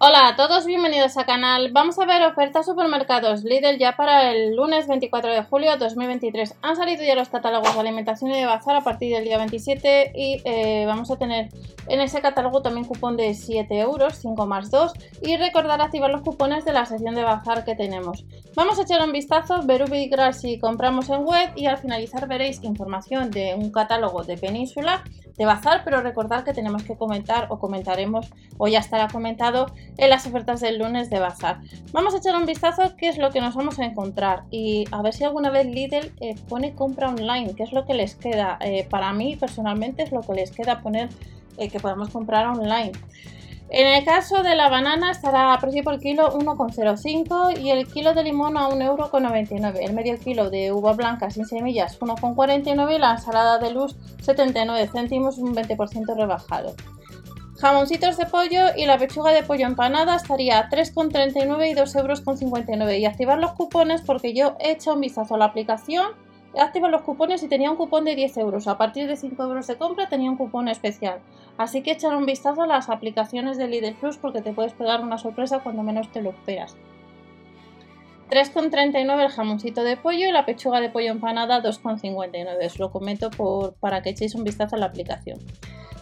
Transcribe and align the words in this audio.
Hola 0.00 0.28
a 0.28 0.36
todos, 0.36 0.64
bienvenidos 0.64 1.16
al 1.16 1.26
canal. 1.26 1.72
Vamos 1.72 1.98
a 1.98 2.06
ver 2.06 2.22
ofertas 2.22 2.66
supermercados 2.66 3.42
Lidl 3.42 3.78
ya 3.80 3.96
para 3.96 4.30
el 4.30 4.54
lunes 4.54 4.86
24 4.86 5.32
de 5.32 5.42
julio 5.42 5.76
2023. 5.76 6.54
Han 6.62 6.76
salido 6.76 7.02
ya 7.02 7.16
los 7.16 7.30
catálogos 7.30 7.74
de 7.74 7.80
alimentación 7.80 8.30
y 8.30 8.38
de 8.38 8.46
bazar 8.46 8.76
a 8.76 8.82
partir 8.82 9.12
del 9.12 9.24
día 9.24 9.38
27 9.38 10.12
y 10.14 10.40
eh, 10.44 10.84
vamos 10.86 11.10
a 11.10 11.18
tener 11.18 11.48
en 11.88 12.00
ese 12.00 12.20
catálogo 12.20 12.62
también 12.62 12.86
cupón 12.86 13.16
de 13.16 13.34
7 13.34 13.76
euros, 13.76 14.18
5 14.18 14.46
más 14.46 14.70
2 14.70 14.92
y 15.22 15.36
recordar 15.36 15.80
activar 15.80 16.12
los 16.12 16.22
cupones 16.22 16.64
de 16.64 16.74
la 16.74 16.86
sección 16.86 17.16
de 17.16 17.24
bazar 17.24 17.64
que 17.64 17.74
tenemos. 17.74 18.24
Vamos 18.54 18.78
a 18.78 18.82
echar 18.82 19.04
un 19.04 19.10
vistazo, 19.10 19.62
ver 19.64 19.82
ubicar 19.82 20.32
si 20.32 20.60
compramos 20.60 21.10
en 21.10 21.24
web 21.24 21.50
y 21.56 21.66
al 21.66 21.78
finalizar 21.78 22.28
veréis 22.28 22.62
información 22.62 23.32
de 23.32 23.56
un 23.56 23.72
catálogo 23.72 24.22
de 24.22 24.38
Península 24.38 25.02
de 25.38 25.46
bazar, 25.46 25.82
pero 25.84 26.02
recordad 26.02 26.44
que 26.44 26.52
tenemos 26.52 26.82
que 26.82 26.96
comentar 26.96 27.46
o 27.50 27.58
comentaremos 27.58 28.30
o 28.58 28.66
ya 28.66 28.80
estará 28.80 29.08
comentado 29.08 29.72
en 29.96 30.10
las 30.10 30.26
ofertas 30.26 30.60
del 30.60 30.78
lunes 30.78 31.10
de 31.10 31.20
bazar. 31.20 31.60
Vamos 31.92 32.14
a 32.14 32.18
echar 32.18 32.36
un 32.36 32.44
vistazo 32.44 32.82
a 32.82 32.96
qué 32.96 33.08
es 33.08 33.18
lo 33.18 33.30
que 33.30 33.40
nos 33.40 33.54
vamos 33.54 33.78
a 33.78 33.84
encontrar 33.84 34.42
y 34.50 34.84
a 34.90 35.00
ver 35.00 35.14
si 35.14 35.24
alguna 35.24 35.50
vez 35.50 35.66
Lidl 35.66 36.12
eh, 36.20 36.34
pone 36.48 36.74
compra 36.74 37.08
online, 37.08 37.54
qué 37.54 37.62
es 37.62 37.72
lo 37.72 37.86
que 37.86 37.94
les 37.94 38.16
queda. 38.16 38.58
Eh, 38.60 38.86
para 38.90 39.12
mí 39.12 39.36
personalmente 39.36 40.02
es 40.02 40.12
lo 40.12 40.22
que 40.22 40.34
les 40.34 40.50
queda 40.50 40.80
poner 40.80 41.08
eh, 41.56 41.68
que 41.68 41.78
podamos 41.78 42.10
comprar 42.10 42.46
online. 42.46 42.92
En 43.70 43.86
el 43.86 44.02
caso 44.02 44.42
de 44.42 44.54
la 44.54 44.70
banana 44.70 45.10
estará 45.10 45.52
a 45.52 45.60
precio 45.60 45.84
por 45.84 45.98
kilo 45.98 46.32
1,05 46.32 47.60
y 47.60 47.70
el 47.70 47.86
kilo 47.86 48.14
de 48.14 48.24
limón 48.24 48.56
a 48.56 48.70
1,99€. 48.70 49.78
El 49.82 49.92
medio 49.92 50.18
kilo 50.18 50.48
de 50.48 50.72
uva 50.72 50.94
blanca 50.94 51.30
sin 51.30 51.44
semillas 51.44 52.00
1,49 52.00 52.96
y 52.96 52.98
la 52.98 53.12
ensalada 53.12 53.58
de 53.58 53.70
luz 53.70 53.94
79 54.22 54.88
céntimos, 54.90 55.36
un 55.36 55.54
20% 55.54 56.16
rebajado. 56.16 56.74
Jamoncitos 57.60 58.16
de 58.16 58.24
pollo 58.24 58.68
y 58.74 58.86
la 58.86 58.96
pechuga 58.96 59.32
de 59.32 59.42
pollo 59.42 59.66
empanada 59.66 60.16
estaría 60.16 60.60
a 60.60 60.70
3,39 60.70 61.70
y 61.70 61.74
2,59€ 61.74 63.00
Y 63.00 63.04
activar 63.04 63.38
los 63.38 63.52
cupones 63.52 64.00
porque 64.00 64.32
yo 64.32 64.56
he 64.60 64.70
hecho 64.70 64.94
un 64.94 65.00
vistazo 65.00 65.34
a 65.34 65.38
la 65.38 65.46
aplicación 65.46 66.06
activo 66.56 66.88
los 66.88 67.02
cupones 67.02 67.42
y 67.42 67.48
tenía 67.48 67.70
un 67.70 67.76
cupón 67.76 68.04
de 68.04 68.14
10 68.14 68.36
euros. 68.38 68.68
A 68.68 68.78
partir 68.78 69.06
de 69.06 69.16
5 69.16 69.42
euros 69.42 69.66
de 69.66 69.76
compra 69.76 70.08
tenía 70.08 70.30
un 70.30 70.36
cupón 70.36 70.68
especial. 70.68 71.20
Así 71.56 71.82
que 71.82 71.92
echar 71.92 72.16
un 72.16 72.26
vistazo 72.26 72.62
a 72.62 72.66
las 72.66 72.88
aplicaciones 72.88 73.58
de 73.58 73.68
Lidl 73.68 73.94
Plus 73.94 74.16
porque 74.16 74.42
te 74.42 74.52
puedes 74.52 74.72
pegar 74.72 75.00
una 75.00 75.18
sorpresa 75.18 75.60
cuando 75.60 75.82
menos 75.82 76.10
te 76.12 76.22
lo 76.22 76.30
esperas. 76.30 76.76
3,39 78.30 79.24
el 79.24 79.30
jamoncito 79.30 79.82
de 79.82 79.96
pollo 79.96 80.28
y 80.28 80.32
la 80.32 80.44
pechuga 80.44 80.80
de 80.80 80.90
pollo 80.90 81.10
empanada 81.10 81.62
2,59. 81.62 82.66
Os 82.66 82.78
lo 82.78 82.90
comento 82.90 83.30
para 83.80 84.02
que 84.02 84.10
echéis 84.10 84.34
un 84.34 84.44
vistazo 84.44 84.76
a 84.76 84.78
la 84.78 84.86
aplicación. 84.86 85.38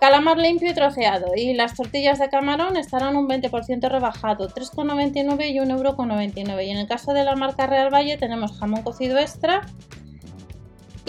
Calamar 0.00 0.38
limpio 0.38 0.70
y 0.70 0.74
troceado 0.74 1.32
y 1.34 1.54
las 1.54 1.74
tortillas 1.74 2.20
de 2.20 2.28
camarón 2.28 2.76
estarán 2.76 3.16
un 3.16 3.28
20% 3.28 3.88
rebajado, 3.88 4.48
3,99 4.48 5.50
y 5.50 5.58
1,99€. 5.58 6.66
Y 6.66 6.70
en 6.70 6.78
el 6.78 6.86
caso 6.86 7.12
de 7.12 7.24
la 7.24 7.34
marca 7.34 7.66
Real 7.66 7.92
Valle 7.92 8.16
tenemos 8.16 8.56
jamón 8.58 8.82
cocido 8.82 9.18
extra 9.18 9.62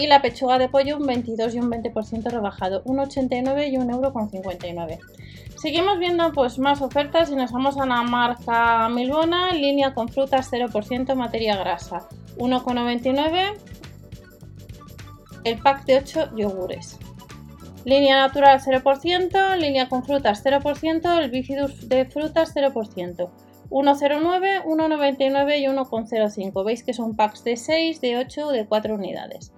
y 0.00 0.06
la 0.06 0.22
pechuga 0.22 0.58
de 0.58 0.70
pollo 0.70 0.96
un 0.96 1.06
22 1.06 1.54
y 1.54 1.58
un 1.58 1.70
20% 1.70 2.30
rebajado, 2.30 2.82
1,89 2.84 3.68
y 3.70 3.76
1,59€. 3.76 4.98
Seguimos 5.60 5.98
viendo 5.98 6.32
pues 6.32 6.58
más 6.58 6.80
ofertas 6.80 7.30
y 7.30 7.36
nos 7.36 7.52
vamos 7.52 7.76
a 7.76 7.84
la 7.84 8.02
marca 8.02 8.88
Milbona, 8.88 9.52
línea 9.52 9.92
con 9.92 10.08
frutas 10.08 10.50
0% 10.50 11.14
materia 11.14 11.54
grasa, 11.56 12.08
1,99 12.38 13.58
el 15.44 15.58
pack 15.58 15.84
de 15.84 15.98
8 15.98 16.30
yogures. 16.34 16.98
Línea 17.84 18.16
natural 18.16 18.58
0%, 18.58 19.56
línea 19.58 19.88
con 19.90 20.04
frutas 20.04 20.42
0%, 20.44 21.18
el 21.18 21.30
bifidus 21.30 21.88
de 21.90 22.06
frutas 22.06 22.54
0%. 22.54 23.30
1,09, 23.70 24.64
1,99 24.64 25.58
y 25.60 25.64
1,05. 25.66 26.64
Veis 26.64 26.82
que 26.82 26.92
son 26.92 27.16
packs 27.16 27.44
de 27.44 27.56
6, 27.56 28.00
de 28.00 28.18
8 28.18 28.46
o 28.48 28.52
de 28.52 28.66
4 28.66 28.94
unidades. 28.94 29.52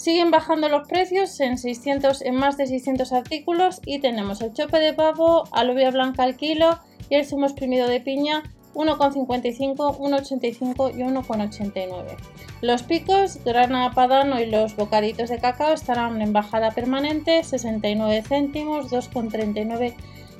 Siguen 0.00 0.30
bajando 0.30 0.70
los 0.70 0.88
precios 0.88 1.38
en, 1.40 1.58
600, 1.58 2.22
en 2.22 2.34
más 2.34 2.56
de 2.56 2.66
600 2.66 3.12
artículos 3.12 3.82
y 3.84 3.98
tenemos 3.98 4.40
el 4.40 4.54
chope 4.54 4.78
de 4.78 4.94
pavo, 4.94 5.44
alubia 5.52 5.90
blanca 5.90 6.22
al 6.22 6.36
kilo 6.36 6.78
y 7.10 7.16
el 7.16 7.26
zumo 7.26 7.44
exprimido 7.44 7.86
de 7.86 8.00
piña 8.00 8.42
1,55, 8.72 9.98
1,85 9.98 10.96
y 10.96 11.02
1,89. 11.02 12.16
Los 12.62 12.82
picos, 12.82 13.44
grana 13.44 13.92
padano 13.94 14.40
y 14.40 14.46
los 14.46 14.74
bocaditos 14.74 15.28
de 15.28 15.38
cacao 15.38 15.74
estarán 15.74 16.22
en 16.22 16.32
bajada 16.32 16.70
permanente 16.70 17.44
69 17.44 18.22
céntimos, 18.26 18.90
2,39 18.90 19.92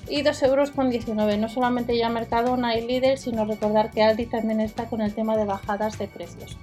y 0.09 0.23
2,19 0.23 0.49
euros. 0.49 1.39
No 1.39 1.49
solamente 1.51 1.99
ya 1.99 2.09
Mercadona 2.09 2.79
y 2.79 2.87
Lidl, 2.87 3.19
sino 3.19 3.45
recordar 3.45 3.91
que 3.91 4.05
Aldi 4.05 4.25
también 4.25 4.63
está 4.63 4.87
con 4.87 5.03
el 5.03 5.15
tema 5.15 5.37
de 5.37 5.45
bajadas 5.45 5.99
de 5.99 6.09
precios. 6.09 6.57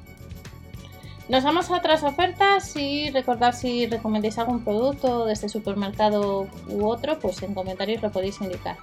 Nos 1.29 1.43
vamos 1.43 1.69
a 1.69 1.75
otras 1.75 2.03
ofertas 2.03 2.73
y 2.77 3.09
recordad 3.11 3.51
si 3.51 3.85
recomendáis 3.85 4.37
algún 4.37 4.63
producto 4.63 5.25
de 5.25 5.33
este 5.33 5.49
supermercado 5.49 6.47
u 6.69 6.85
otro, 6.85 7.19
pues 7.19 7.43
en 7.43 7.53
comentarios 7.53 8.01
lo 8.01 8.11
podéis 8.11 8.39
indicar. 8.39 8.77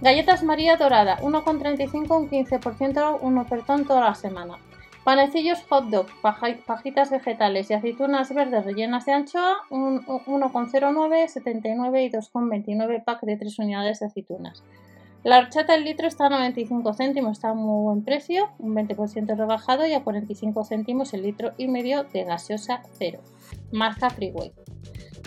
Galletas 0.00 0.44
María 0.44 0.76
Dorada, 0.76 1.18
1,35, 1.18 2.16
un 2.16 2.30
15%, 2.30 3.18
un 3.20 3.38
ofertón 3.38 3.86
toda 3.86 4.02
la 4.02 4.14
semana. 4.14 4.54
Panecillos 5.02 5.64
hot 5.68 5.86
dog, 5.86 6.06
pajitas 6.22 7.10
vegetales 7.10 7.70
y 7.70 7.74
aceitunas 7.74 8.32
verdes 8.32 8.64
rellenas 8.64 9.06
de 9.06 9.12
anchoa, 9.12 9.56
1,09, 9.70 11.26
79 11.26 12.04
y 12.04 12.10
2,29 12.10 13.04
pack 13.04 13.22
de 13.22 13.36
3 13.36 13.58
unidades 13.58 13.98
de 13.98 14.06
aceitunas. 14.06 14.62
La 15.22 15.38
horchata 15.38 15.74
al 15.74 15.84
litro 15.84 16.08
está 16.08 16.26
a 16.26 16.30
95 16.30 16.94
céntimos, 16.94 17.32
está 17.32 17.50
a 17.50 17.54
muy 17.54 17.82
buen 17.82 18.02
precio, 18.02 18.48
un 18.58 18.74
20% 18.74 19.36
rebajado 19.36 19.86
y 19.86 19.92
a 19.92 20.02
45 20.02 20.64
céntimos 20.64 21.12
el 21.12 21.22
litro 21.22 21.52
y 21.58 21.68
medio 21.68 22.04
de 22.04 22.24
gaseosa 22.24 22.82
cero, 22.98 23.20
marca 23.70 24.08
Freeway. 24.08 24.52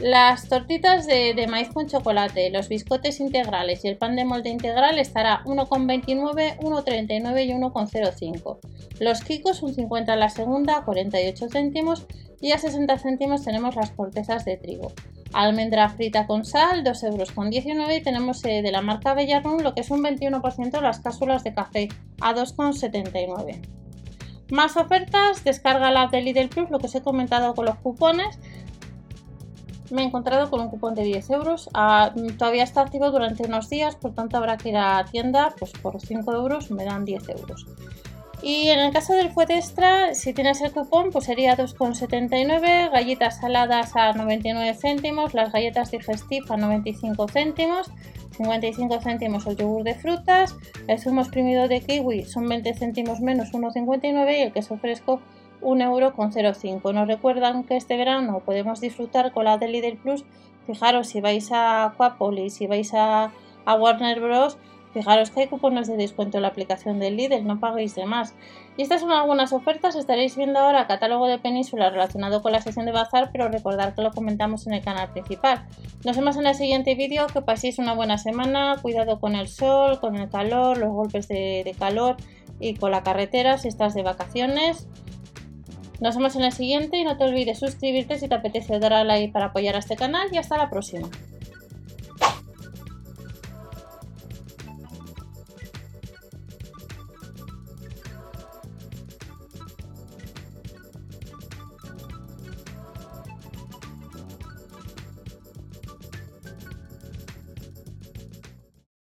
Las 0.02 0.50
tortitas 0.50 1.06
de, 1.06 1.46
maíz 1.48 1.70
con 1.70 1.86
chocolate, 1.86 2.50
los 2.50 2.70
biscotes 2.70 3.20
integrales 3.20 3.86
y 3.86 3.88
el 3.88 3.98
pan 3.98 4.16
de 4.16 4.26
molde 4.26 4.50
integral 4.50 4.98
estará 4.98 5.44
1,29, 5.46 6.58
1,39 6.58 7.46
y 7.46 7.52
1,05. 7.52 8.58
Los 9.00 9.22
kikos 9.22 9.62
un 9.62 9.76
50 9.76 10.14
en 10.14 10.20
la 10.20 10.30
segunda, 10.30 10.84
48 10.86 11.50
céntimos 11.50 12.08
y 12.42 12.52
a 12.52 12.58
60 12.58 12.98
céntimos 12.98 13.44
tenemos 13.44 13.76
las 13.76 13.92
cortezas 13.92 14.44
de 14.44 14.58
trigo 14.58 14.92
almendra 15.34 15.90
frita 15.90 16.28
con 16.28 16.46
sal, 16.46 16.84
2,19 16.84 17.12
euros. 17.12 17.98
Y 17.98 18.02
tenemos 18.02 18.44
eh, 18.46 18.62
de 18.62 18.72
la 18.72 18.82
marca 18.82 19.14
Bellarun 19.14 19.64
lo 19.64 19.74
que 19.74 19.82
es 19.82 19.92
un 19.92 20.04
21% 20.04 20.82
las 20.82 21.00
cápsulas 21.00 21.44
de 21.44 21.54
café 21.54 21.90
a 22.22 22.34
2,79. 22.34 23.62
Más 24.52 24.78
ofertas, 24.78 25.44
descarga 25.44 25.92
la 25.92 26.08
de 26.08 26.22
Lidl 26.22 26.50
Plus, 26.50 26.70
lo 26.70 26.80
que 26.80 26.86
os 26.86 26.96
he 26.96 27.02
comentado 27.02 27.56
con 27.56 27.66
los 27.66 27.76
cupones. 27.78 28.40
Me 29.90 30.04
he 30.04 30.06
encontrado 30.06 30.50
con 30.50 30.62
un 30.62 30.70
cupón 30.70 30.96
de 30.96 31.04
10 31.04 31.30
euros. 31.32 31.70
Ah, 31.74 32.14
todavía 32.38 32.64
está 32.64 32.82
activo 32.82 33.12
durante 33.12 33.46
unos 33.46 33.70
días, 33.70 33.96
por 33.96 34.14
tanto 34.14 34.38
habrá 34.38 34.58
que 34.58 34.70
ir 34.70 34.78
a 34.78 35.04
tienda. 35.06 35.54
Pues 35.58 35.72
por 35.72 36.00
5 36.00 36.34
euros 36.34 36.72
me 36.72 36.86
dan 36.86 37.06
10 37.06 37.30
euros. 37.30 37.66
Y 38.46 38.68
en 38.68 38.80
el 38.80 38.92
caso 38.92 39.14
del 39.14 39.32
fuet 39.32 39.50
extra, 39.52 40.14
si 40.14 40.34
tienes 40.34 40.60
el 40.60 40.74
cupón, 40.74 41.12
pues 41.14 41.24
sería 41.24 41.56
2,79, 41.56 42.92
galletas 42.92 43.40
saladas 43.40 43.96
a 43.96 44.12
99 44.12 44.74
céntimos, 44.74 45.34
las 45.34 45.54
galletas 45.54 45.92
digestive 45.92 46.46
a 46.50 46.58
95 46.58 47.26
céntimos, 47.30 47.90
55 48.36 49.00
céntimos 49.00 49.48
el 49.48 49.56
yogur 49.56 49.84
de 49.84 49.96
frutas, 49.96 50.58
el 50.90 51.00
zumo 51.00 51.22
exprimido 51.22 51.70
de 51.70 51.80
kiwi 51.80 52.26
son 52.26 52.50
20 52.50 52.74
céntimos 52.74 53.22
menos 53.22 53.54
1,59 53.54 54.38
y 54.38 54.42
el 54.42 54.52
queso 54.52 54.78
fresco 54.78 55.22
1,05€. 55.62 56.94
Nos 56.94 57.08
recuerdan 57.08 57.64
que 57.64 57.78
este 57.78 57.96
verano 57.96 58.42
podemos 58.42 58.82
disfrutar 58.82 59.32
con 59.32 59.46
la 59.46 59.58
de 59.58 59.70
Lidl 59.70 59.96
Plus. 59.96 60.26
Fijaros, 60.68 61.08
si 61.08 61.22
vais 61.22 61.50
a 61.54 61.86
Aquapolis, 61.86 62.56
si 62.56 62.68
vais 62.68 62.94
a 62.94 63.32
Warner 63.66 64.20
Bros., 64.20 64.58
Fijaros 64.94 65.32
que 65.32 65.42
hay 65.42 65.48
cupones 65.48 65.88
de 65.88 65.98
descuento 65.98 66.38
en 66.38 66.44
la 66.44 66.50
aplicación 66.50 67.00
del 67.00 67.18
Lidl, 67.18 67.46
no 67.46 67.60
paguéis 67.60 67.96
de 67.96 68.06
más. 68.06 68.36
Y 68.78 68.84
estas 68.84 69.02
son 69.02 69.12
algunas 69.12 69.52
ofertas, 69.52 69.96
estaréis 69.96 70.36
viendo 70.36 70.60
ahora 70.60 70.86
catálogo 70.86 71.28
de 71.28 71.40
península 71.40 71.90
relacionado 71.90 72.44
con 72.44 72.52
la 72.52 72.62
sesión 72.62 72.86
de 72.86 72.92
bazar, 72.92 73.30
pero 73.32 73.50
recordad 73.50 73.96
que 73.96 74.04
lo 74.04 74.12
comentamos 74.12 74.68
en 74.68 74.74
el 74.74 74.84
canal 74.84 75.12
principal. 75.12 75.66
Nos 76.06 76.16
vemos 76.16 76.38
en 76.38 76.46
el 76.46 76.54
siguiente 76.54 76.94
vídeo, 76.94 77.26
que 77.26 77.42
paséis 77.42 77.80
una 77.80 77.94
buena 77.94 78.20
semana, 78.20 78.78
cuidado 78.82 79.20
con 79.20 79.36
el 79.36 79.48
sol, 79.48 80.00
con 80.00 80.16
el 80.16 80.30
calor, 80.30 80.78
los 80.78 80.92
golpes 80.92 81.28
de, 81.28 81.64
de 81.66 81.74
calor 81.74 82.18
y 82.60 82.76
con 82.76 82.92
la 82.92 83.02
carretera 83.02 83.58
si 83.58 83.70
estás 83.70 83.96
de 83.96 84.04
vacaciones. 84.04 84.88
Nos 86.00 86.16
vemos 86.18 86.36
en 86.36 86.44
el 86.44 86.52
siguiente 86.52 86.98
y 86.98 87.04
no 87.04 87.18
te 87.18 87.24
olvides 87.24 87.60
suscribirte 87.60 88.20
si 88.20 88.28
te 88.28 88.36
apetece 88.36 88.78
dar 88.78 88.94
a 88.94 89.04
like 89.04 89.32
para 89.32 89.48
apoyar 89.48 89.76
a 89.76 89.80
este 89.80 89.96
canal 89.96 90.28
y 90.32 90.38
hasta 90.38 90.58
la 90.58 90.70
próxima. 90.70 91.10